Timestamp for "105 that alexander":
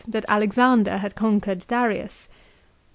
0.05-0.97